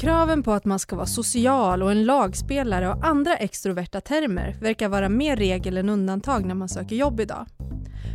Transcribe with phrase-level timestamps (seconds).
[0.00, 4.88] Kraven på att man ska vara social och en lagspelare och andra extroverta termer verkar
[4.88, 7.46] vara mer regel än undantag när man söker jobb idag.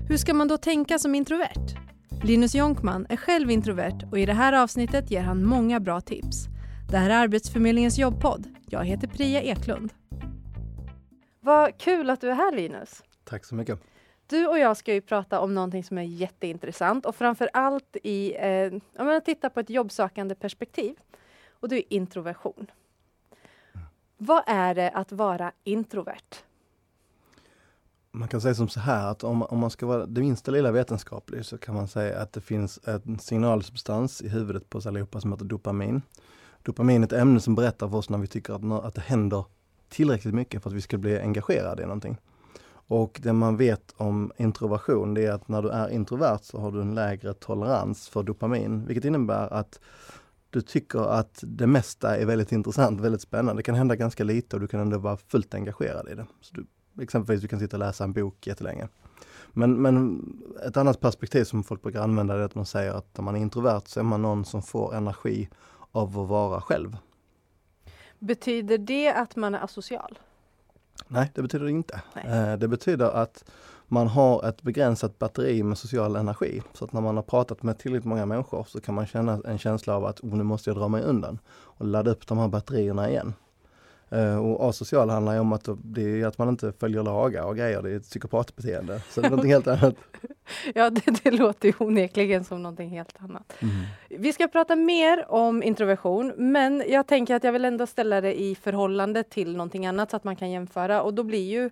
[0.07, 1.75] Hur ska man då tänka som introvert?
[2.23, 6.45] Linus Jonkman är själv introvert och i det här avsnittet ger han många bra tips.
[6.91, 8.47] Det här är Arbetsförmedlingens jobbpodd.
[8.69, 9.93] Jag heter Priya Eklund.
[11.39, 13.03] Vad kul att du är här Linus.
[13.23, 13.79] Tack så mycket.
[14.27, 18.35] Du och jag ska ju prata om någonting som är jätteintressant och framför allt i,
[18.35, 20.95] eh, om man tittar på ett jobbsökande perspektiv.
[21.65, 22.71] Och det är introversion.
[24.17, 26.35] Vad är det att vara introvert?
[28.11, 30.71] Man kan säga som så här att om, om man ska vara det minsta lilla
[30.71, 35.21] vetenskaplig så kan man säga att det finns en signalsubstans i huvudet på oss allihopa
[35.21, 36.01] som heter dopamin.
[36.63, 39.45] Dopamin är ett ämne som berättar för oss när vi tycker att, att det händer
[39.89, 42.17] tillräckligt mycket för att vi ska bli engagerade i någonting.
[42.87, 46.71] Och det man vet om introversion, det är att när du är introvert så har
[46.71, 49.79] du en lägre tolerans för dopamin, vilket innebär att
[50.49, 53.59] du tycker att det mesta är väldigt intressant, väldigt spännande.
[53.59, 56.25] Det kan hända ganska lite och du kan ändå vara fullt engagerad i det.
[56.41, 56.65] Så du,
[57.03, 58.87] exempelvis du kan sitta och läsa en bok jättelänge.
[59.53, 60.23] Men, men
[60.67, 63.39] ett annat perspektiv som folk brukar använda är att man säger att när man är
[63.39, 65.49] introvert så är man någon som får energi
[65.91, 66.97] av att vara själv.
[68.19, 70.19] Betyder det att man är asocial?
[71.07, 72.01] Nej, det betyder det inte.
[72.15, 72.57] Nej.
[72.57, 73.43] Det betyder att
[73.87, 76.61] man har ett begränsat batteri med social energi.
[76.73, 79.57] Så att när man har pratat med tillräckligt många människor så kan man känna en
[79.57, 82.47] känsla av att oh, nu måste jag dra mig undan och ladda upp de här
[82.47, 83.33] batterierna igen.
[84.13, 87.81] Uh, och asocial handlar ju om att det att man inte följer lagar och grejer.
[87.81, 89.01] Det är ett psykopatbeteende.
[89.09, 89.95] Så det är någonting helt annat.
[90.75, 93.53] Ja, det, det låter ju onekligen som någonting helt annat.
[93.59, 93.75] Mm.
[94.09, 98.41] Vi ska prata mer om introversion, men jag tänker att jag vill ändå ställa det
[98.41, 101.69] i förhållande till någonting annat så att man kan jämföra och då blir ju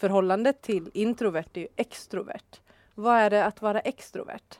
[0.00, 2.60] förhållande till introvert är ju extrovert.
[2.94, 4.58] Vad är det att vara extrovert?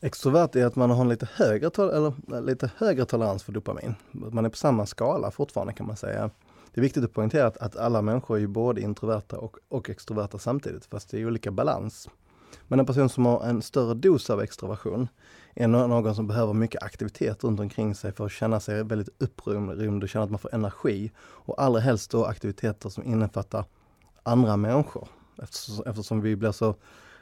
[0.00, 3.94] Extrovert är att man har en lite högre, eller, eh, lite högre tolerans för dopamin.
[4.10, 6.30] Man är på samma skala fortfarande kan man säga.
[6.74, 10.38] Det är viktigt att poängtera att, att alla människor är både introverta och, och extroverta
[10.38, 12.08] samtidigt, fast det är olika balans.
[12.68, 15.08] Men en person som har en större dos av extroversion
[15.54, 20.02] är någon som behöver mycket aktivitet runt omkring sig för att känna sig väldigt upprymd
[20.02, 21.10] och känna att man får energi.
[21.18, 23.64] Och allra helst då aktiviteter som innefattar
[24.28, 25.08] andra människor.
[25.42, 26.74] Eftersom, eftersom vi blir så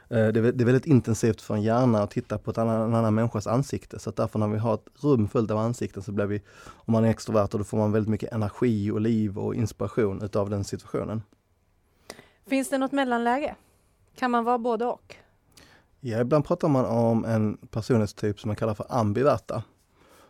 [0.09, 3.47] Eh, det är, väldigt intensivt för en hjärna att titta på annan, en annan människas
[3.47, 3.99] ansikte.
[3.99, 7.05] Så därför när vi har ett rum fullt av ansikten så blir vi, om man
[7.05, 11.21] är extrovert, då får man väldigt mycket energi och liv och inspiration utav den situationen.
[12.45, 13.55] Finns det något mellanläge?
[14.15, 15.15] Kan man vara både och?
[15.99, 19.63] Ja, ibland pratar man om en personlighetstyp som man kallar för ambiverta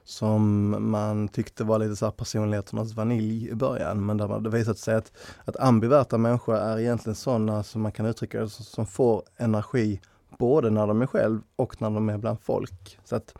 [0.08, 4.06] som man tyckte var lite så här personligheternas vanilj i början.
[4.06, 5.12] Men där det visat sig att,
[5.46, 10.02] att ambiverta människor är egentligen sådana som man kan uttrycka det som får energi
[10.38, 13.00] både när de är själv och när de är bland folk.
[13.04, 13.34] Så att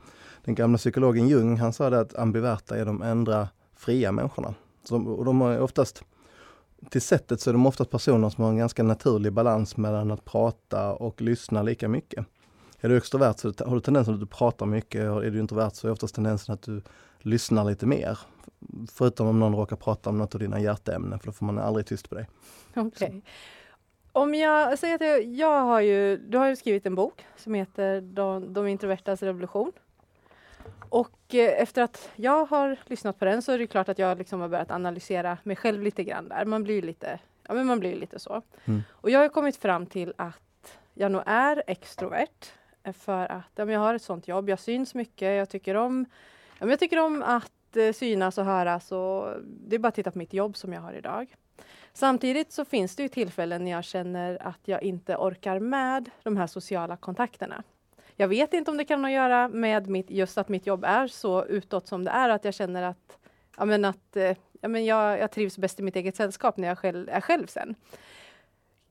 [0.44, 4.54] den gamla psykologen Jung, han sa det att ambiverta är de enda fria människorna.
[4.84, 6.04] Så, och de är oftast,
[6.90, 10.26] till sättet så är de oftast personer som har en ganska naturlig balans mellan att
[10.26, 12.26] prata och lyssna lika mycket.
[12.82, 15.70] Är du extrovert så har du tendensen att du pratar mycket och är du introvert
[15.74, 16.82] så är oftast tendensen att du
[17.20, 18.20] lyssnar lite mer.
[18.92, 21.86] Förutom om någon råkar prata om något av dina hjärteämnen, för då får man aldrig
[21.86, 22.30] tyst på dig.
[22.76, 23.22] Okay.
[24.12, 27.54] Om jag säger att jag, jag, har ju, du har ju skrivit en bok som
[27.54, 29.72] heter De, De introvertas revolution.
[30.90, 34.18] Och eh, efter att jag har lyssnat på den så är det klart att jag
[34.18, 36.46] liksom har börjat analysera mig själv lite grann där.
[36.46, 38.42] Man blir lite, ja men man blir lite så.
[38.66, 38.84] Mm.
[38.92, 42.52] Och jag har kommit fram till att jag nog är extrovert.
[42.88, 46.06] Eh, för att ja, jag har ett sånt jobb, jag syns mycket, jag tycker om,
[46.60, 48.92] ja, jag tycker om att eh, synas och höras.
[48.92, 51.36] Och det är bara att titta på mitt jobb som jag har idag.
[51.94, 56.38] Samtidigt så finns det ju tillfällen när jag känner att jag inte orkar med de
[56.38, 57.64] här sociala kontakterna.
[58.16, 60.84] Jag vet inte om det kan ha att göra med mitt, just att mitt jobb
[60.84, 63.18] är så utåt som det är, att jag känner att,
[63.58, 66.68] ja, men att eh, ja, men jag, jag trivs bäst i mitt eget sällskap när
[66.68, 67.76] jag själv, är själv sen.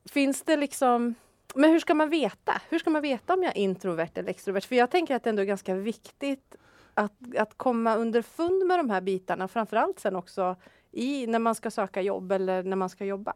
[0.05, 1.15] Finns det liksom
[1.57, 2.61] men hur ska man veta?
[2.69, 4.61] Hur ska man veta om jag är introvert eller extrovert?
[4.61, 6.55] För jag tänker att det ändå är ganska viktigt
[6.95, 10.57] att, att komma underfund med de här bitarna, framförallt sen också
[10.93, 13.33] i, när man ska söka jobb eller när man ska jobba.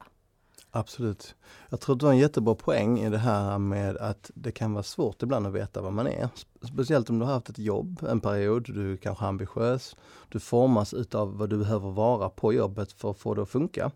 [0.70, 1.34] Absolut.
[1.68, 4.72] Jag tror att du har en jättebra poäng i det här med att det kan
[4.72, 6.28] vara svårt ibland att veta vad man är.
[6.62, 9.96] Speciellt om du har haft ett jobb en period, du är kanske ambitiös,
[10.28, 13.90] du formas utav vad du behöver vara på jobbet för att få det att funka.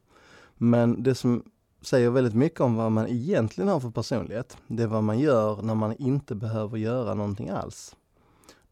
[0.57, 1.43] Men det som
[1.87, 4.57] säger väldigt mycket om vad man egentligen har för personlighet.
[4.67, 7.97] Det är vad man gör när man inte behöver göra någonting alls.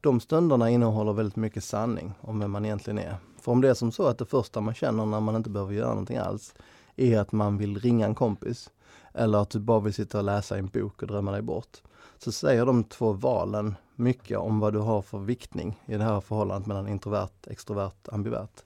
[0.00, 3.17] De stunderna innehåller väldigt mycket sanning om vem man egentligen är.
[3.41, 5.73] För om det är som så att det första man känner när man inte behöver
[5.73, 6.55] göra någonting alls
[6.97, 8.70] är att man vill ringa en kompis
[9.14, 11.82] eller att du bara vill sitta och läsa en bok och drömma dig bort.
[12.19, 16.20] så säger de två valen mycket om vad du har för viktning i det här
[16.20, 18.64] förhållandet mellan introvert, extrovert, ambivert.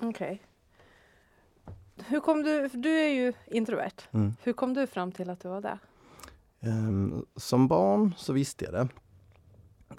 [0.00, 0.08] Okej.
[0.08, 0.38] Okay.
[1.96, 4.02] Hur kom du, du är ju introvert.
[4.10, 4.36] Mm.
[4.42, 5.78] Hur kom du fram till att du var det?
[6.60, 8.88] Um, som barn så visste jag det.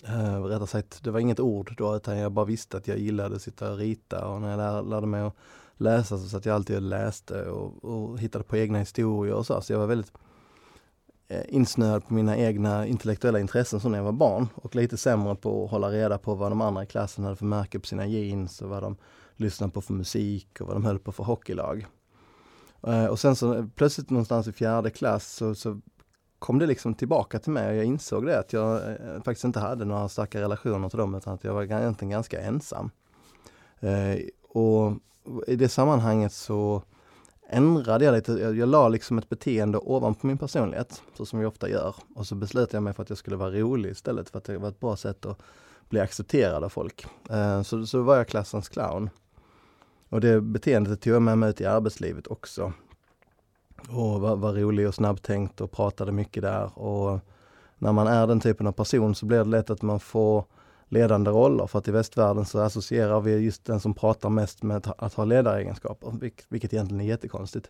[0.10, 3.36] Uh, rättare sagt, det var inget ord då utan jag bara visste att jag gillade
[3.36, 5.36] att sitta och rita och när jag lär, lärde mig att
[5.78, 9.62] läsa så satt jag alltid och läste och, och hittade på egna historier och så.
[9.62, 10.12] Så jag var väldigt
[11.28, 15.36] eh, insnöad på mina egna intellektuella intressen som när jag var barn och lite sämre
[15.36, 18.06] på att hålla reda på vad de andra i klassen hade för märke på sina
[18.06, 18.96] jeans och vad de
[19.40, 21.88] lyssnade på för musik och vad de höll på för hockeylag.
[22.88, 25.82] Eh, och sen så plötsligt någonstans i fjärde klass så, så
[26.40, 29.60] kom det liksom tillbaka till mig och jag insåg det att jag eh, faktiskt inte
[29.60, 32.92] hade några starka relationer till dem utan att jag var egentligen ganska ensam.
[33.80, 34.18] Eh,
[34.50, 34.94] och
[35.48, 36.84] i det sammanhanget så
[37.50, 41.48] ändrade jag lite, jag, jag la liksom ett beteende ovanpå min personlighet, så som jag
[41.48, 41.96] ofta gör.
[42.16, 44.58] Och så beslutade jag mig för att jag skulle vara rolig istället för att det
[44.58, 45.42] var ett bra sätt att
[45.90, 47.06] bli accepterad av folk.
[47.66, 49.10] Så, så var jag klassens clown.
[50.10, 52.74] Och det beteendet tog jag med mig ut i arbetslivet också.
[53.90, 56.80] Och var, var rolig och snabbtänkt och pratade mycket där.
[56.80, 57.20] Och
[57.78, 60.46] när man är den typen av person så blir det lätt att man får
[60.90, 64.94] ledande roller för att i västvärlden så associerar vi just den som pratar mest med
[64.98, 67.70] att ha ledaregenskaper, vilket egentligen är jättekonstigt.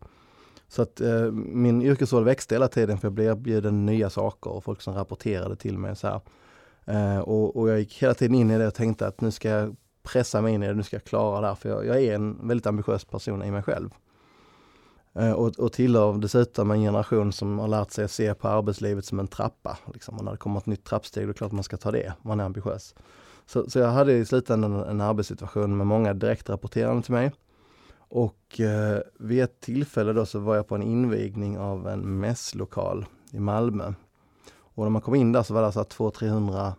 [0.68, 4.63] Så att eh, min yrkesroll växte hela tiden för jag blev erbjuden nya saker och
[4.63, 5.95] folk som rapporterade till mig.
[5.95, 6.22] Så
[6.86, 9.50] eh, och, och, jag gick hela tiden in i det och tänkte att nu ska
[9.50, 9.75] jag
[10.07, 12.15] pressa mig in i det, nu ska jag klara det här, för jag, jag är
[12.15, 13.89] en väldigt ambitiös person i mig själv.
[15.13, 19.06] Eh, och, och tillhör dessutom en generation som har lärt sig att se på arbetslivet
[19.06, 19.77] som en trappa.
[19.94, 20.18] Liksom.
[20.18, 22.13] Och när det kommer ett nytt trappsteg, då är det klart man ska ta det,
[22.21, 22.95] man är ambitiös.
[23.45, 27.31] Så, så jag hade i slutändan en, en arbetssituation med många direktrapporterande till mig.
[28.09, 33.06] Och eh, vid ett tillfälle då så var jag på en invigning av en mässlokal
[33.31, 33.94] i Malmö.
[34.59, 36.74] Och när man kom in där så var det alltså 200-300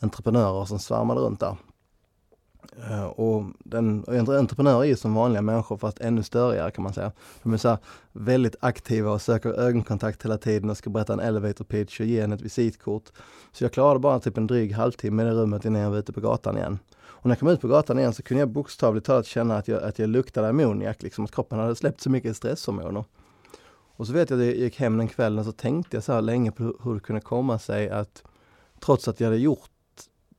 [0.00, 1.56] entreprenörer som svärmade runt där.
[2.90, 7.12] Eh, och den, entreprenörer är ju som vanliga människor fast ännu större kan man säga.
[7.42, 7.78] De är så
[8.12, 12.20] väldigt aktiva och söker ögonkontakt hela tiden och ska berätta en elevator pitch och ge
[12.20, 13.12] en ett visitkort.
[13.52, 16.12] Så jag klarade bara typ en dryg halvtimme i det rummet innan jag var ute
[16.12, 16.78] på gatan igen.
[17.24, 19.68] Och när jag kom ut på gatan igen så kunde jag bokstavligt talat känna att
[19.68, 23.04] jag, att jag luktade ammoniak, liksom att kroppen hade släppt så mycket stresshormoner.
[23.96, 26.22] Och så vet jag att jag gick hem den kvällen så tänkte jag så här
[26.22, 28.22] länge på hur det kunde komma sig att
[28.80, 29.70] trots att jag hade gjort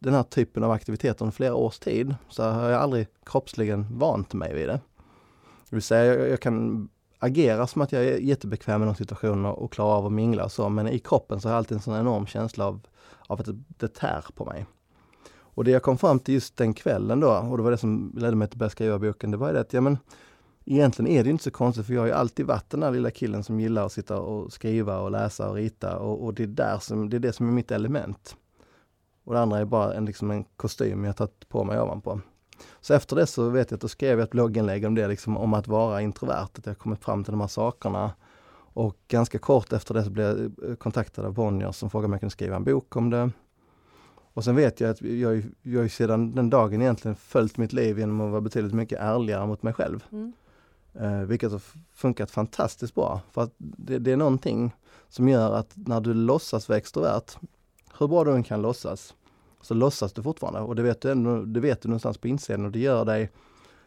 [0.06, 4.34] den här typen av aktiviteter under flera års tid så har jag aldrig kroppsligen vant
[4.34, 4.80] mig vid det.
[5.69, 9.46] Det vill säga jag, jag kan agera som att jag är jättebekväm i de situation
[9.46, 11.81] och, klarar av att mingla och så, men i kroppen så har jag alltid en
[11.81, 12.80] sån enorm känsla av,
[13.28, 14.66] av att det, tär på mig.
[15.28, 18.13] Och det jag kom fram till just den kvällen då, och det var det som
[18.18, 19.98] ledde mig till att börja skriva boken, det var det att ja, men,
[20.66, 23.12] egentligen är det inte så konstigt för jag har ju alltid varit den där lilla
[23.12, 26.48] killen som gillar att sitta och skriva och läsa och rita och, och det, är
[26.48, 28.36] där som, det är det som är mitt element.
[29.25, 32.22] Och det andra är bara en, liksom en kostym jag tagit på mig ovanpå.
[32.81, 35.38] Så efter det så vet jag att då skrev jag ett blogginlägg om det, liksom,
[35.38, 38.12] om att vara introvert, att jag kommit fram till de här sakerna.
[38.74, 42.19] Och ganska kort efter det så blev jag kontaktad av Bonnier som frågade om jag
[42.19, 43.31] kunde skriva en bok om det.
[44.33, 48.22] Och sen vet jag att jag, jag sedan den dagen egentligen följt mitt liv genom
[48.22, 50.04] att vara betydligt mycket ärligare mot mig själv.
[50.12, 50.33] Mm.
[50.94, 51.62] Eh, vilket har
[51.94, 53.22] funkat fantastiskt bra.
[53.31, 54.75] För att det, det, är någonting
[55.10, 57.38] som gör att när du låtsas vara extrovert,
[58.00, 59.16] hur bra du än kan låtsas,
[59.62, 62.66] så låtsas du fortfarande och det vet du, ändå, det vet du någonstans på insidan
[62.66, 63.32] och det gör dig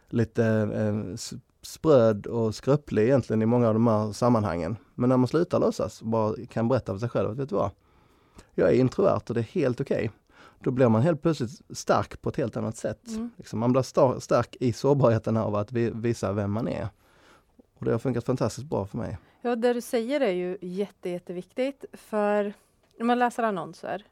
[0.08, 1.16] lite eh,
[1.62, 4.76] spröd och skröplig egentligen i många av de här sammanhangen.
[4.94, 7.54] Men när man slutar låtsas och bara kan berätta för sig själv att vet du
[7.54, 7.70] vad,
[8.54, 9.96] jag är introvert och det är helt okej.
[9.96, 10.08] Okay.
[10.60, 13.08] Då blir man helt plötsligt stark på ett helt annat sätt.
[13.08, 13.30] Mm.
[13.36, 16.88] Liksom man blir star stark i sårbarheten av att vi visa vem man är.
[17.78, 19.18] Och det har funkat fantastiskt bra för mig.
[19.42, 22.54] Ja, det du säger är ju jätte, jätteviktigt för
[22.98, 24.04] när man läser annonser,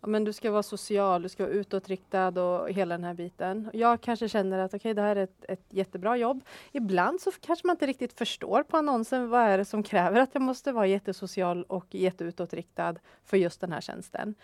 [0.00, 3.70] men du ska vara social, du ska vara utåtriktad och hela den här biten.
[3.72, 6.44] Jag kanske känner att okay, det här är ett, ett jättebra jobb.
[6.72, 10.30] Ibland så kanske man inte riktigt förstår på annonsen vad är det som kräver att
[10.32, 14.34] jag måste vara jättesocial och jätteutåtriktad för just den här tjänsten.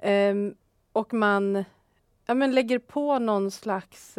[0.00, 0.46] Mm.
[0.46, 0.54] Um,
[0.92, 1.64] och man
[2.26, 4.18] ja, men lägger på någon slags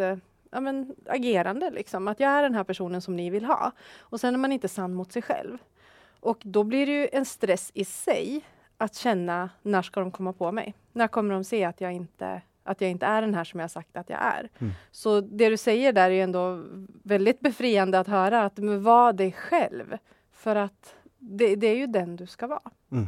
[0.52, 2.08] ja, men, agerande, liksom.
[2.08, 3.72] att jag är den här personen som ni vill ha.
[4.00, 5.58] Och sen är man inte sann mot sig själv.
[6.20, 8.44] Och då blir det ju en stress i sig
[8.82, 10.74] att känna när ska de komma på mig?
[10.94, 13.72] När kommer de se att jag inte att jag inte är den här som jag
[13.72, 14.50] sagt att jag är.
[14.60, 14.74] Mm.
[14.92, 16.64] Så det du säger där är ändå
[17.04, 19.98] väldigt befriande att höra att var dig själv.
[20.32, 22.72] För att det, det, är ju den du ska vara.
[22.92, 23.08] Mm.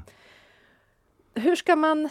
[1.33, 2.09] Hur ska man...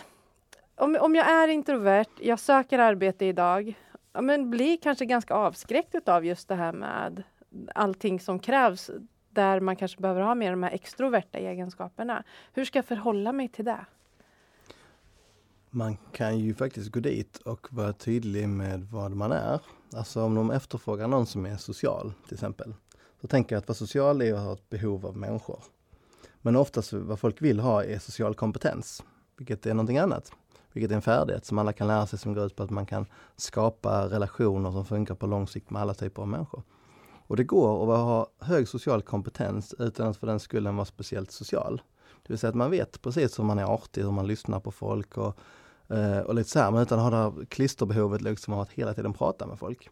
[0.74, 3.74] Om, om jag är introvert, jag söker arbete idag,
[4.12, 7.22] men blir kanske ganska avskräckt av just det här med
[7.74, 8.90] allting som krävs
[9.34, 12.24] där man kanske behöver ha mer de här extroverta egenskaperna.
[12.52, 13.84] Hur ska jag förhålla mig till det?
[15.70, 19.60] Man kan ju faktiskt gå dit och vara tydlig med vad man är.
[19.96, 22.74] Alltså om de efterfrågar någon som är social till exempel.
[23.20, 25.58] Så tänker jag att vara social är att ha ett behov av människor.
[26.40, 29.04] Men oftast vad folk vill ha är social kompetens,
[29.36, 30.32] vilket är någonting annat.
[30.72, 32.86] Vilket är en färdighet som alla kan lära sig som går ut på att man
[32.86, 36.62] kan skapa relationer som funkar på lång sikt med alla typer av människor.
[37.26, 41.32] Och det går att ha hög social kompetens utan att för den skullen vara speciellt
[41.32, 41.82] social.
[42.22, 44.70] Det vill säga att man vet precis hur man är artig, hur man lyssnar på
[44.70, 45.38] folk och,
[45.88, 48.94] eh, och lite så här, men utan att ha det här klisterbehovet liksom att hela
[48.94, 49.90] tiden prata med folk.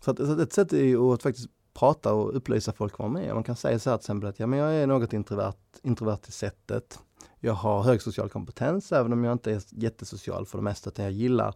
[0.00, 3.10] Så, att, så att ett sätt är ju att faktiskt prata och upplysa folk vad
[3.10, 3.34] man är.
[3.34, 6.16] Man kan säga så här till exempel att ja, men jag är något introvert, introvert
[6.16, 6.98] till sättet.
[7.40, 10.90] Jag har hög social kompetens även om jag inte är jättesocial för det mesta.
[10.90, 11.54] Utan jag gillar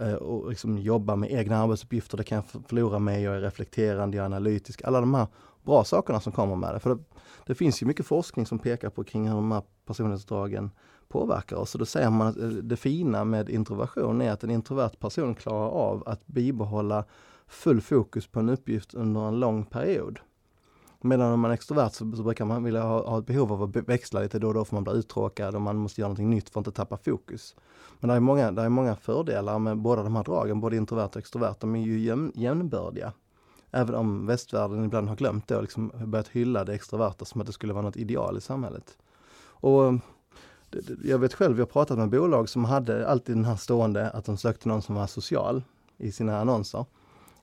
[0.00, 2.16] Eh, och liksom jobba med egna arbetsuppgifter.
[2.16, 3.22] Det kan jag förlora mig.
[3.22, 4.82] Jag är reflekterande, jag är analytisk.
[4.84, 5.26] Alla de här
[5.62, 6.80] bra sakerna som kommer med det.
[6.80, 7.02] För det,
[7.46, 10.70] det finns ju mycket forskning som pekar på kring hur de här personlighetsdragen
[11.08, 11.74] påverkar oss.
[11.74, 15.34] Och då säger man att eh, det fina med introversion är att en introvert person
[15.34, 17.04] klarar av att bibehålla
[17.46, 20.18] full fokus på en uppgift under en lång period.
[21.06, 23.62] Medan om man är extrovert så, så brukar man vilja ha, ha, ett behov av
[23.62, 26.30] att växla lite då och då för man blir uttråkad och man måste göra någonting
[26.30, 27.56] nytt för att inte tappa fokus.
[28.00, 31.06] Men det är många, det är många fördelar med båda de här dragen, både introvert
[31.06, 31.54] och extrovert.
[31.60, 33.12] De är ju jämn, jämnbördiga.
[33.70, 37.46] Även om västvärlden ibland har glömt det och liksom börjat hylla det extroverta som att
[37.46, 38.98] det skulle vara något ideal i samhället.
[39.46, 39.94] Och eh,
[41.04, 44.24] jag vet själv, jag har pratat med bolag som hade alltid den här stående att
[44.24, 45.62] de sökte någon som var social
[45.98, 46.84] i sina annonser.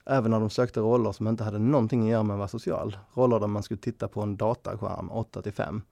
[0.04, 2.96] Även när de sökte roller som inte hade någonting att göra med att vara social.
[3.14, 5.82] Roller där man skulle titta på en dataskärm 8 till 5.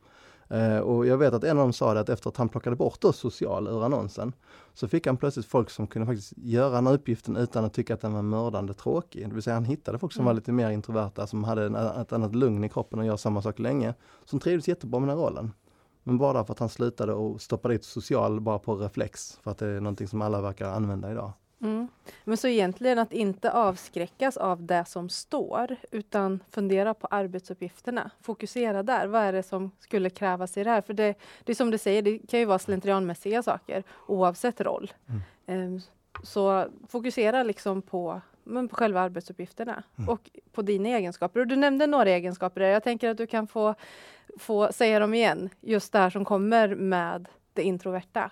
[0.49, 2.77] Eh, och jag vet att en av dem sa det att efter att han plockade
[2.77, 4.33] bort då social ur annonsen
[4.75, 7.95] så fick han plötsligt folk som kunde faktiskt göra den här uppgiften utan att tycka
[7.95, 9.29] att den var mördande tråkig.
[9.29, 10.27] Det vill säga han hittade folk som mm.
[10.27, 13.43] var lite mer introverta, som hade en, ett annat lugn i kroppen och gör samma
[13.43, 13.95] sak länge.
[14.25, 15.53] Som trivdes jättebra med den här rollen.
[16.03, 19.59] Men bara därför att han slutade och stoppade dit social bara på reflex, för att
[19.59, 21.33] det är någonting som alla verkar använda idag.
[21.63, 21.89] Mm.
[22.25, 28.11] Men så egentligen att inte avskräckas av det som står utan fundera på arbetsuppgifterna.
[28.21, 29.07] Fokusera där.
[29.07, 30.81] Vad är det som skulle krävas i det här?
[30.81, 31.15] För det,
[31.45, 34.93] det är som du säger, det kan ju vara slentrianmässiga saker oavsett roll.
[35.47, 35.75] Mm.
[35.75, 35.81] Um,
[36.23, 40.09] så fokusera liksom på, men på själva arbetsuppgifterna mm.
[40.09, 41.41] och på dina egenskaper.
[41.41, 42.69] Och du nämnde några egenskaper där.
[42.69, 43.75] Jag tänker att du kan få,
[44.39, 45.51] få säga dem igen.
[45.61, 48.31] Just det här som kommer med det introverta.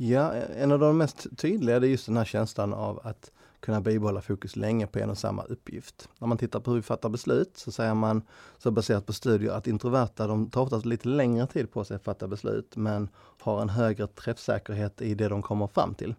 [0.00, 4.20] Ja, en av de mest tydliga är just den här känslan av att kunna bibehålla
[4.20, 6.08] fokus länge på en och samma uppgift.
[6.18, 8.22] När man tittar på hur vi fattar beslut så säger man,
[8.58, 12.04] så baserat på studier, att introverta de tar oftast lite längre tid på sig att
[12.04, 16.14] fatta beslut men har en högre träffsäkerhet i det de kommer fram till.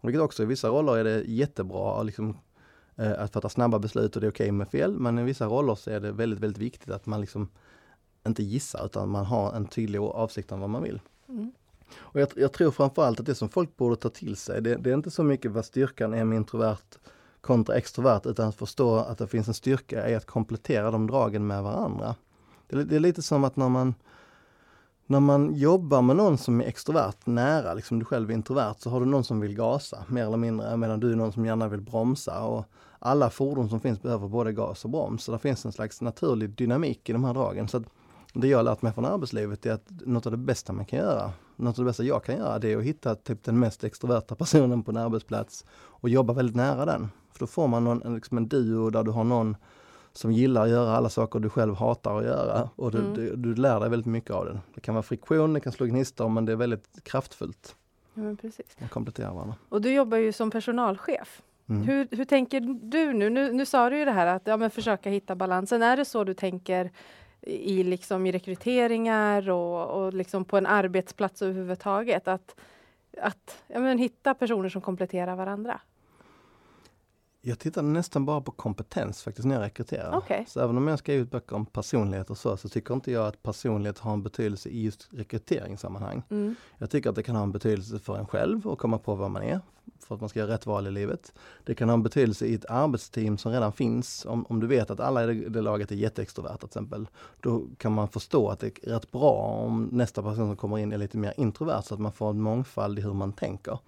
[0.00, 2.36] Vilket också i vissa roller är det jättebra liksom,
[2.96, 4.98] eh, att fatta snabba beslut och det är okej okay med fel.
[4.98, 7.48] Men i vissa roller så är det väldigt, väldigt viktigt att man liksom
[8.26, 11.00] inte gissar utan man har en tydlig avsikt om vad man vill.
[11.28, 11.52] Mm.
[11.96, 14.90] Och jag, jag tror framförallt att det som folk borde ta till sig, det, det
[14.90, 16.98] är inte så mycket vad styrkan är med introvert
[17.40, 21.46] kontra extrovert, utan att förstå att det finns en styrka i att komplettera de dragen
[21.46, 22.14] med varandra.
[22.66, 23.94] Det, det är lite som att när man
[25.10, 28.90] när man jobbar med någon som är extrovert nära, liksom du själv är introvert, så
[28.90, 31.68] har du någon som vill gasa mer eller mindre, medan du är någon som gärna
[31.68, 32.44] vill bromsa.
[32.44, 32.64] Och
[32.98, 36.50] alla fordon som finns behöver både gas och broms, så det finns en slags naturlig
[36.50, 37.68] dynamik i de här dragen.
[37.68, 37.82] Så
[38.32, 40.98] det jag har lärt mig från arbetslivet är att något av det bästa man kan
[40.98, 43.84] göra, något av det bästa jag kan göra, det är att hitta typ den mest
[43.84, 47.08] extroverta personen på en arbetsplats och jobba väldigt nära den.
[47.32, 49.56] För då får man någon, liksom en duo där du har någon
[50.12, 53.14] som gillar att göra alla saker du själv hatar att göra och du, mm.
[53.14, 54.60] du, du lär dig väldigt mycket av det.
[54.74, 57.76] Det kan vara friktion, det kan slå gnistor men det är väldigt kraftfullt.
[58.14, 58.76] Ja, men precis.
[58.78, 59.54] Man kompletterar varandra.
[59.68, 61.42] Och du jobbar ju som personalchef.
[61.68, 61.82] Mm.
[61.82, 63.30] Hur, hur tänker du nu?
[63.30, 63.52] nu?
[63.52, 65.82] Nu sa du ju det här att ja, men försöka hitta balansen.
[65.82, 66.90] Är det så du tänker
[67.42, 72.28] i, liksom, i rekryteringar och, och liksom på en arbetsplats överhuvudtaget.
[72.28, 72.60] Att,
[73.20, 75.80] att ja, men, hitta personer som kompletterar varandra.
[77.40, 80.16] Jag tittar nästan bara på kompetens faktiskt när jag rekryterar.
[80.16, 80.44] Okay.
[80.46, 83.26] Så även om jag ska ut böcker om personlighet och så, så tycker inte jag
[83.26, 86.22] att personlighet har en betydelse i just rekryteringssammanhang.
[86.30, 86.54] Mm.
[86.78, 89.30] Jag tycker att det kan ha en betydelse för en själv och komma på vad
[89.30, 89.60] man är,
[89.98, 91.32] för att man ska göra rätt val i livet.
[91.64, 94.26] Det kan ha en betydelse i ett arbetsteam som redan finns.
[94.26, 97.08] Om, om du vet att alla i det, det laget är jätteextroverta till exempel,
[97.40, 100.92] då kan man förstå att det är rätt bra om nästa person som kommer in
[100.92, 103.78] är lite mer introvert så att man får en mångfald i hur man tänker.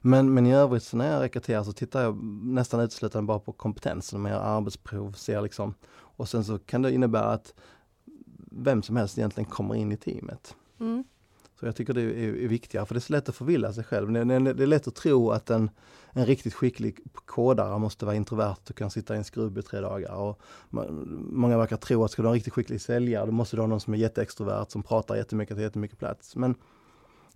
[0.00, 3.52] Men, men i övrigt så när jag rekryterar så tittar jag nästan uteslutande bara på
[3.52, 4.20] kompetensen.
[4.20, 5.74] Man gör arbetsprov, ser liksom.
[5.90, 7.54] Och sen så kan det innebära att
[8.50, 10.56] vem som helst egentligen kommer in i teamet.
[10.80, 11.04] Mm.
[11.60, 13.84] Så jag tycker det är, är viktigare, för det är så lätt att förvilla sig
[13.84, 14.12] själv.
[14.12, 15.70] Det, det, det är lätt att tro att en,
[16.10, 19.80] en riktigt skicklig kodare måste vara introvert och kan sitta i en skrubb i tre
[19.80, 20.14] dagar.
[20.14, 20.40] Och
[21.30, 23.66] många verkar tro att ska du ha en riktigt skicklig säljare, då måste du ha
[23.66, 26.36] någon som är jätteextrovert, som pratar jättemycket, har jättemycket plats.
[26.36, 26.54] Men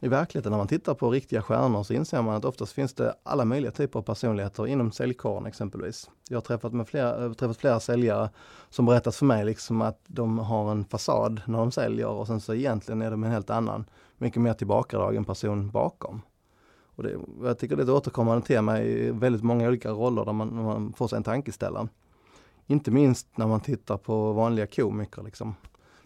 [0.03, 3.15] i verkligheten när man tittar på riktiga stjärnor så inser man att oftast finns det
[3.23, 6.11] alla möjliga typer av personligheter inom säljkåren exempelvis.
[6.29, 8.31] Jag har träffat, med flera, eh, träffat flera säljare
[8.71, 12.41] som berättat för mig liksom att de har en fasad när de säljer och sen
[12.41, 13.85] så egentligen är de en helt annan,
[14.19, 16.23] mycket mer tillbakadragen person bakom.
[16.97, 20.33] Och det, jag tycker det är ett återkommande tema i väldigt många olika roller där
[20.33, 21.89] man, man får sig en tankeställare.
[22.67, 25.23] Inte minst när man tittar på vanliga komiker.
[25.23, 25.55] Liksom.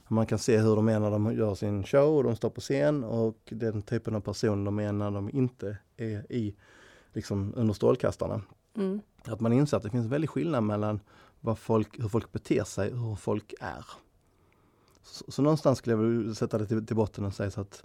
[0.09, 2.61] Man kan se hur de är när de gör sin show och de står på
[2.61, 6.55] scen och den typen av person de är när de inte är i,
[7.13, 8.43] liksom, under strålkastarna.
[8.77, 9.01] Mm.
[9.25, 11.01] Att man inser att det finns en väldig skillnad mellan
[11.41, 13.85] vad folk, hur folk beter sig och hur folk är.
[15.03, 17.83] Så, så någonstans skulle jag vilja sätta det till, till botten och säga så att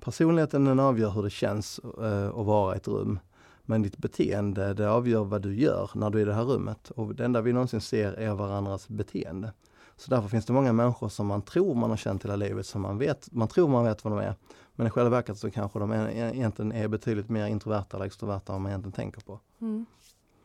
[0.00, 3.18] personligheten den avgör hur det känns uh, att vara i ett rum.
[3.62, 6.90] Men ditt beteende det avgör vad du gör när du är i det här rummet.
[6.90, 9.52] Och det enda vi någonsin ser är varandras beteende.
[9.98, 12.82] Så därför finns det många människor som man tror man har känt hela livet, som
[12.82, 14.34] man vet, man tror man vet vad de är.
[14.74, 18.54] Men i själva verket så kanske de är, egentligen är betydligt mer introverta eller extroverta
[18.54, 19.40] än man egentligen tänker på.
[19.60, 19.86] Mm.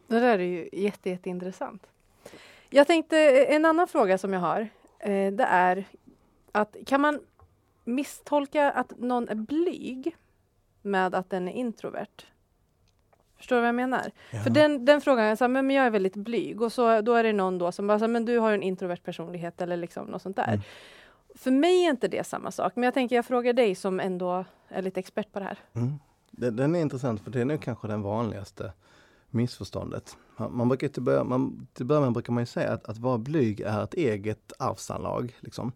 [0.07, 1.87] Det där är ju jätte, jätteintressant.
[2.69, 4.61] Jag tänkte, eh, en annan fråga som jag har,
[4.99, 5.85] eh, det är
[6.51, 7.19] att kan man
[7.83, 10.15] misstolka att någon är blyg
[10.81, 12.32] med att den är introvert?
[13.43, 14.11] Förstår du vad jag menar?
[14.31, 14.39] Ja.
[14.39, 17.23] För den, den frågan, jag, sa, men jag är väldigt blyg och så, då är
[17.23, 20.35] det någon då som bara, men du har en introvert personlighet eller liksom något sånt
[20.35, 20.47] där.
[20.47, 20.61] Mm.
[21.35, 24.45] För mig är inte det samma sak, men jag tänker jag frågar dig som ändå
[24.69, 25.57] är lite expert på det här.
[25.73, 25.93] Mm.
[26.31, 28.73] Den, den är intressant för det är nog kanske den vanligaste
[29.29, 30.17] missförståndet.
[30.37, 33.17] Man, man brukar till, börja, man, till början brukar man ju säga att, att vara
[33.17, 35.35] blyg är ett eget arvsanlag.
[35.39, 35.71] Liksom,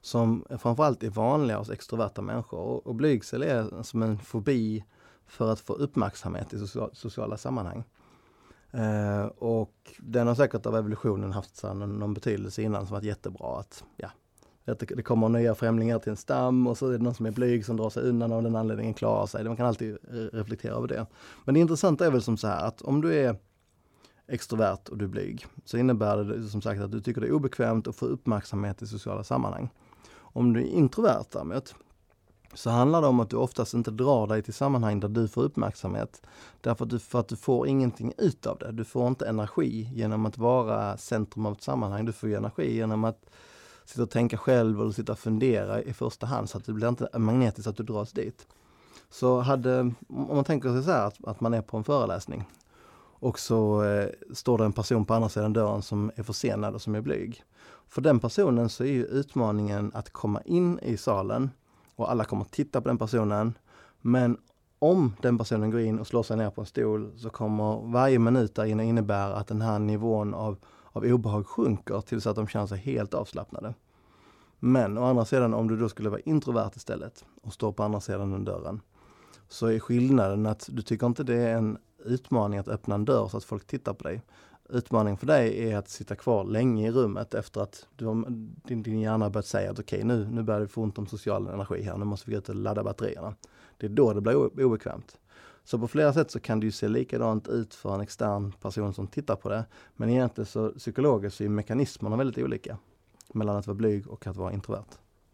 [0.00, 2.58] som framförallt är vanliga hos extroverta människor.
[2.58, 4.84] Och, och blygsel är som en fobi
[5.28, 7.84] för att få uppmärksamhet i sociala sammanhang.
[8.70, 13.58] Eh, och den har säkert av evolutionen haft någon, någon betydelse innan som varit jättebra.
[13.60, 14.10] att ja,
[14.64, 17.30] att det, kommer nya främlingar till en stam och så är det någon som är
[17.30, 19.44] blyg som drar sig undan av den anledningen klarar sig.
[19.44, 19.98] Man kan alltid
[20.32, 21.06] reflektera över det.
[21.44, 23.36] Men det intressanta är väl som så här att om du är
[24.26, 27.32] extrovert och du är blyg så innebär det som sagt att du tycker det är
[27.32, 29.70] obekvämt att få uppmärksamhet i sociala sammanhang.
[30.16, 31.74] Om du är introvert däremot
[32.54, 35.42] så handlar det om att du oftast inte drar dig till sammanhang där du får
[35.42, 36.22] uppmärksamhet.
[36.60, 38.72] Därför att du, för att du får ingenting ut av det.
[38.72, 42.04] Du får inte energi genom att vara centrum av ett sammanhang.
[42.04, 43.30] Du får energi genom att
[43.84, 46.88] sitta och tänka själv eller sitta och fundera i första hand så att det blir
[46.88, 48.46] inte magnetiskt att du dras dit.
[49.10, 52.44] Så hade, om man tänker sig så här att, att man är på en föreläsning
[53.20, 56.82] och så eh, står det en person på andra sidan dörren som är försenad och
[56.82, 57.44] som är blyg.
[57.88, 61.50] För den personen så är ju utmaningen att komma in i salen
[61.98, 63.54] och alla kommer titta på den personen.
[64.00, 64.38] Men
[64.78, 68.18] om den personen går in och slår sig ner på en stol så kommer varje
[68.18, 72.46] minut där inne innebära att den här nivån av, av obehag sjunker tills att de
[72.46, 73.74] känner sig helt avslappnade.
[74.58, 78.00] Men å andra sidan om du då skulle vara introvert istället och stå på andra
[78.00, 78.80] sidan den dörren
[79.48, 83.28] så är skillnaden att du tycker inte det är en utmaning att öppna en dörr
[83.28, 84.22] så att folk tittar på dig
[84.68, 88.24] utmaningen för dig är att sitta kvar länge i rummet efter att du har,
[88.68, 91.06] din, din hjärna börjat säga att okej okay, nu, nu börjar vi få ont om
[91.06, 93.34] social energi här, nu måste vi gå ut och ladda batterierna.
[93.76, 95.18] Det är då det blir obekvämt.
[95.64, 98.94] Så på flera sätt så kan det ju se likadant ut för en extern person
[98.94, 99.64] som tittar på det.
[99.96, 102.78] Men egentligen så psykologiskt så är mekanismerna väldigt olika
[103.32, 104.84] mellan att vara blyg och att vara introvert.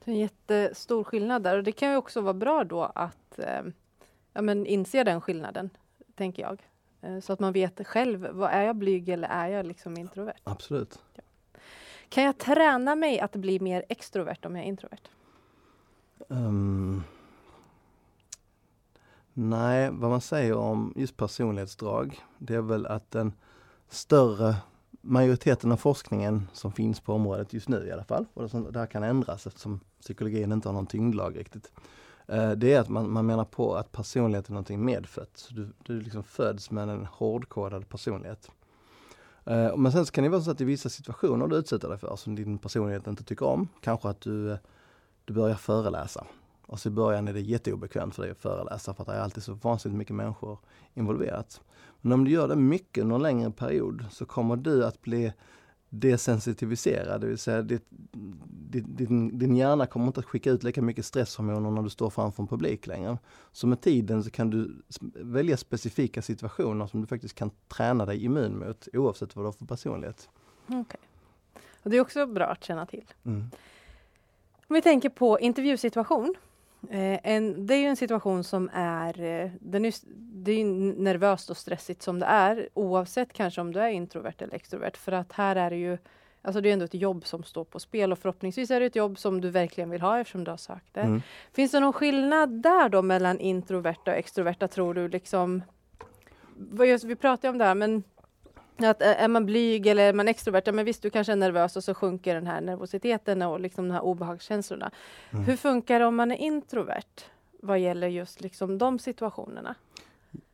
[0.05, 3.38] Det är en jättestor skillnad där och det kan ju också vara bra då att
[3.38, 3.62] eh,
[4.33, 5.70] ja, men inse den skillnaden,
[6.14, 6.62] tänker jag.
[7.04, 10.40] Eh, så att man vet själv, vad är jag blyg eller är jag liksom introvert?
[10.44, 10.98] Absolut.
[11.14, 11.22] Ja.
[12.08, 15.08] Kan jag träna mig att bli mer extrovert om jag är introvert?
[16.28, 17.02] Um,
[19.32, 23.32] nej, vad man säger om just personlighetsdrag, det är väl att den
[23.88, 24.56] större
[25.00, 28.86] majoriteten av forskningen som finns på området just nu i alla fall, och det här
[28.86, 31.72] kan ändras eftersom psykologin inte har någon tyngdlag riktigt,
[32.26, 35.48] Eh, det är att man, man menar på att personlighet är någonting medfött.
[35.50, 38.50] Du, du liksom föds med en hårdkodad personlighet.
[39.44, 41.98] Eh, men sen så kan det vara så att i vissa situationer du utsätter dig
[41.98, 44.58] för som din personlighet inte tycker om, kanske att du,
[45.24, 46.26] du börjar föreläsa.
[46.66, 49.20] Och så i början är det jätteobekvämt för dig att föreläsa för att det är
[49.20, 50.58] alltid så vansinnigt mycket människor
[50.94, 51.60] involverat.
[52.00, 55.32] Men om du gör det mycket under en längre period så kommer du att bli
[56.00, 57.85] desensitivisera, det vill säga ditt,
[58.70, 62.42] din, din hjärna kommer inte att skicka ut lika mycket stresshormoner när du står framför
[62.42, 63.18] en publik längre.
[63.52, 64.83] Så med tiden så kan du
[65.14, 69.52] välja specifika situationer som du faktiskt kan träna dig immun mot oavsett vad du har
[69.52, 70.28] för personlighet.
[70.66, 71.00] Okay.
[71.83, 73.04] Och det är också bra att känna till.
[73.24, 73.50] Mm.
[74.66, 76.35] Om vi tänker på intervjusituation
[76.90, 79.94] en, det är en situation som är, eh, den är,
[80.44, 80.64] det är
[81.01, 85.12] nervöst och stressigt som det är oavsett kanske om du är introvert eller extrovert för
[85.12, 85.99] att här är det ju
[86.47, 88.97] Alltså det är ändå ett jobb som står på spel och förhoppningsvis är det ett
[88.97, 91.01] jobb som du verkligen vill ha eftersom du har sökt det.
[91.01, 91.23] Mm.
[91.53, 95.09] Finns det någon skillnad där då mellan introverta och extroverta tror du?
[95.09, 95.62] Liksom,
[97.05, 98.03] vi pratade om det här men
[98.76, 101.76] att är man blyg eller är man extrovert, ja men visst du kanske är nervös
[101.76, 104.90] och så sjunker den här nervositeten och liksom de här obehagskänslorna.
[105.30, 105.44] Mm.
[105.44, 107.24] Hur funkar det om man är introvert
[107.64, 109.74] vad gäller just liksom de situationerna?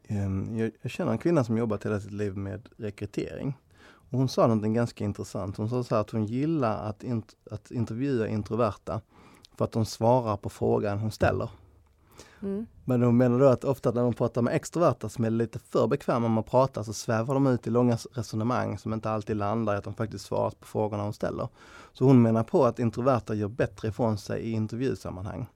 [0.08, 3.58] Ehm, Jag, känner en kvinna som jobbat hela sitt liv med rekrytering.
[3.82, 5.56] Och hon sa något ganska intressant.
[5.56, 9.00] Hon sa så här att hon gillar att, int, att intervjua introverta
[9.56, 11.50] för att de svarar på frågan hon ställer.
[12.42, 12.66] Mm.
[12.84, 15.86] Men hon menar då att ofta när de pratar med extroverta som är lite för
[15.86, 19.74] bekväma med att prata så svävar de ut i långa resonemang som inte alltid landar
[19.74, 21.48] i att de faktiskt svarar på frågorna hon ställer.
[21.92, 25.46] Så hon menar på att introverta gör bättre ifrån sig i intervjusammanhang.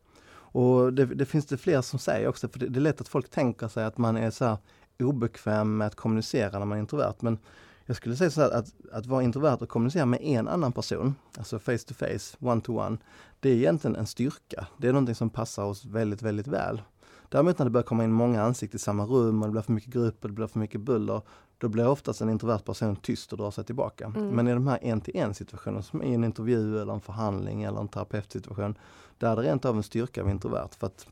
[0.55, 3.09] Och det, det finns det fler som säger också, för det, det är lätt att
[3.09, 4.57] folk tänker sig att man är så här
[4.99, 7.15] obekväm med att kommunicera när man är introvert.
[7.21, 7.39] Men
[7.87, 11.15] jag skulle säga så här att, att vara introvert och kommunicera med en annan person,
[11.39, 12.99] alltså face to face, one to one,
[13.41, 14.67] det är egentligen en styrka.
[14.77, 16.83] Det är någonting som passar oss väldigt, väldigt väl.
[17.29, 19.73] Däremot när det börjar komma in många ansikten i samma rum och det blir för
[19.73, 21.23] mycket grupp och det blir för mycket buller,
[21.59, 24.07] då blir oftast en introvert person tyst och drar sig tillbaka.
[24.07, 24.29] Mm.
[24.29, 27.63] Men i de här en till en situationerna, som i en intervju eller en förhandling
[27.63, 28.79] eller en terapeutsituation,
[29.19, 31.07] där är det rent av en styrka av introvert för att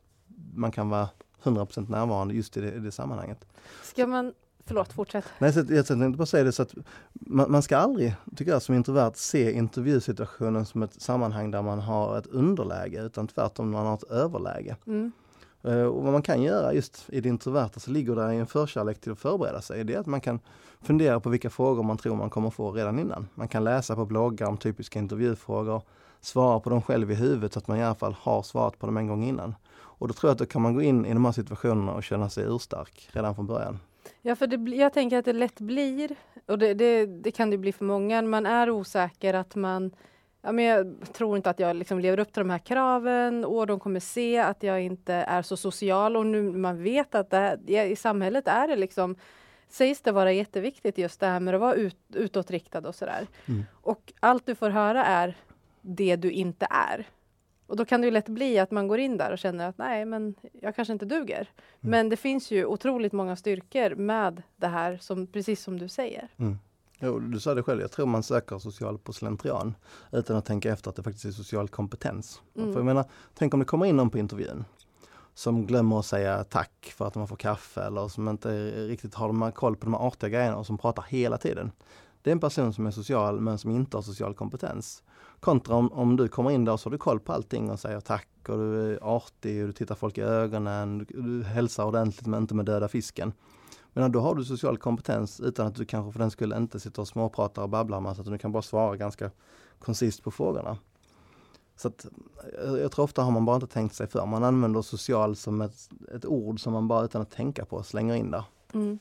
[0.54, 1.08] man kan vara
[1.42, 3.44] 100% närvarande just i det, i det sammanhanget.
[3.82, 4.35] Ska man,
[4.66, 5.25] förlåt fortsätt.
[5.38, 6.75] Nej, så jag tänkte bara säga det så att
[7.12, 11.79] man, man ska aldrig, tycker jag som introvert, se intervjusituationen som ett sammanhang där man
[11.79, 14.77] har ett underläge utan tvärtom man har ett överläge.
[14.87, 15.12] Mm.
[15.62, 18.46] Eh, och vad man kan göra just i det introverta så ligger där i en
[18.46, 19.85] förkärlek till att förbereda sig.
[19.85, 20.40] Det är att man kan
[20.81, 23.29] fundera på vilka frågor man tror man kommer få redan innan.
[23.35, 25.83] Man kan läsa på bloggar om typiska intervjufrågor,
[26.20, 28.87] svara på dem själv i huvudet så att man i alla fall har svarat på
[28.87, 29.55] dem en gång innan.
[30.03, 32.05] Och då tror jag att då kan man gå in i de här situationerna och
[32.05, 33.79] känna sig urstark redan från början.
[34.22, 37.58] Ja, för det, jag tänker att det lätt blir, och det, det, det kan det
[37.58, 39.92] bli för många, man är osäker att man
[40.44, 43.66] Ja, men jag tror inte att jag liksom lever upp till de här kraven och
[43.66, 47.37] de kommer se att jag inte är så social och nu man vet att det
[47.37, 49.16] här, i samhället är det liksom
[49.68, 53.26] sägs det vara jätteviktigt just det här med att vara ut, utåtriktad och sådär.
[53.48, 53.64] Mm.
[53.72, 55.37] Och allt du får höra är
[55.80, 57.06] det du inte är.
[57.72, 59.78] Och då kan det ju lätt bli att man går in där och känner att
[59.78, 61.50] nej, men jag kanske inte duger.
[61.80, 66.28] Men det finns ju otroligt många styrkor med det här, som, precis som du säger.
[66.37, 66.58] Mm.
[67.00, 69.74] Jo, du sa det själv, jag tror man söker social på slentrian
[70.11, 72.42] utan att tänka efter att det faktiskt är social kompetens.
[72.56, 72.72] Mm.
[72.72, 73.04] För jag menar,
[73.35, 74.64] tänk om det kommer in någon på intervjun
[75.35, 79.26] som glömmer att säga tack för att man får kaffe eller som inte riktigt har
[79.26, 81.72] de här koll på de här artiga grejerna och som pratar hela tiden.
[82.22, 85.02] Det är en person som är social men som inte har social kompetens.
[85.42, 87.81] Kontra om, om du kommer in där och så har du koll på allting och
[87.81, 91.85] säger tack och du är artig och du tittar folk i ögonen, du, du hälsar
[91.85, 93.33] ordentligt men inte med döda fisken.
[93.92, 97.02] Men då har du social kompetens utan att du kanske för den skulle inte sitter
[97.02, 99.31] och småpratar och babblar så att du kan bara svara ganska
[99.78, 100.78] koncist på frågorna.
[101.76, 102.07] Så att,
[102.64, 104.26] jag, jag tror ofta har man bara inte tänkt sig för.
[104.26, 108.14] Man använder social som ett, ett ord som man bara utan att tänka på slänger
[108.14, 108.44] in där.
[108.74, 108.98] Mm.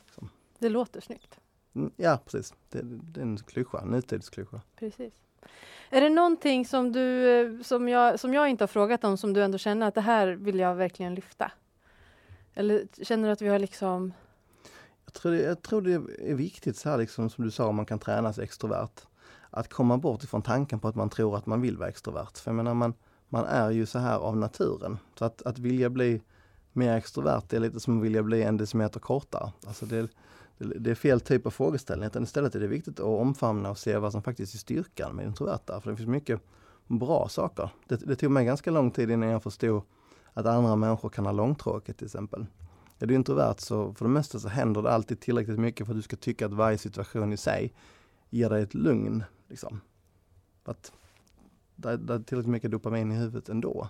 [0.60, 1.40] Det låter snyggt.
[1.74, 4.62] Mm, Ja precis, det, det är en klyscha, en nutidsklyscha.
[4.76, 5.14] Precis.
[5.90, 9.34] Är det någonting som, du, eh, som, jag, som jag inte har frågat om som
[9.34, 11.52] du ändå känner att det här vill jag verkligen lyfta?
[12.54, 14.14] Eller känner du att vi har liksom...
[15.06, 15.94] Jag tror, det, jag tror det
[16.32, 19.02] är viktigt så här liksom som du sa, om man kan tränas extrovert.
[19.50, 22.38] Att komma bort ifrån tanken på att man tror att man vill vara extrovert.
[22.38, 22.94] För jag menar man,
[23.30, 24.98] man är ju så här av naturen.
[25.20, 26.22] Så att, att vilja bli
[26.74, 29.52] mer extrovert det är lite som att vilja bli en decimeter kortare.
[29.68, 30.08] Alltså det,
[30.62, 32.08] det, är fel typ av frågeställning.
[32.08, 35.26] Utan istället är det viktigt att omfamna och se vad som faktiskt är styrkan med
[35.26, 35.82] introverta.
[35.82, 36.42] För det finns mycket
[36.88, 37.70] bra saker.
[37.88, 39.84] Det, det tog mig ganska lång tid innan jag förstod
[40.34, 42.46] att andra människor kan ha långtråkigt till exempel.
[43.00, 46.00] Är du introvert så för det mesta så händer det alltid tillräckligt mycket för att
[46.00, 47.74] du ska tycka att varje situation i sig
[48.30, 49.24] ger dig ett lugn.
[49.48, 49.82] Liksom.
[50.64, 50.92] Att
[51.76, 53.90] det, det är tillräckligt mycket dopamin i huvudet ändå.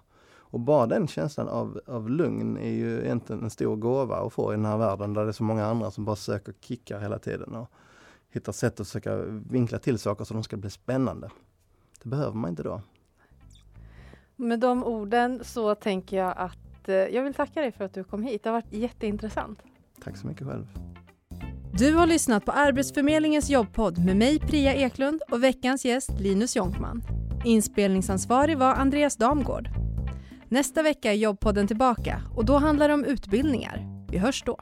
[0.52, 4.54] Och bara den känslan av, av lugn är ju egentligen en stor gåva att få
[4.54, 7.20] i den här världen där det är så många andra som bara söker kickar hela
[7.20, 7.72] tiden och
[8.32, 9.16] hittar sätt att försöka
[9.50, 11.30] vinkla till saker så de ska bli spännande.
[12.04, 12.82] Det behöver man inte då.
[14.36, 18.04] Med de orden så tänker jag att eh, jag vill tacka dig för att du
[18.04, 18.44] kom hit.
[18.44, 19.60] Det har varit jätteintressant.
[20.04, 20.68] Tack så mycket själv.
[21.74, 27.04] Du har lyssnat på Arbetsförmedlingens jobbpodd med mig Priya Eklund och veckans gäst Linus Jonkman.
[27.46, 29.91] Inspelningsansvarig var Andreas Damgård.
[30.54, 34.06] Nästa vecka är jobbpodden tillbaka och då handlar det om utbildningar.
[34.10, 34.60] Vi hörs då.